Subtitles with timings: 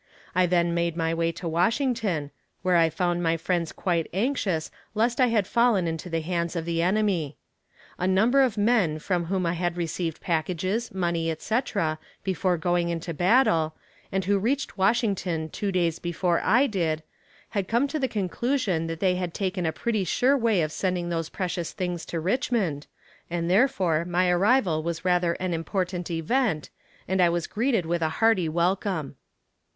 [0.33, 2.31] I then made my way to Washington,
[2.63, 6.65] where I found my friends quite anxious lest I had fallen into the hands of
[6.65, 7.37] the enemy.
[7.99, 13.13] A number of men from whom I had received packages, money, etc., before going into
[13.13, 13.75] battle,
[14.11, 17.03] and who reached Washington two days before I did,
[17.49, 21.09] had come to the conclusion that they had taken a pretty sure way of sending
[21.09, 22.87] those precious things to Richmond,
[23.29, 26.71] and therefore my arrival was rather an important event,
[27.07, 29.15] and I was greeted with a hearty welcome.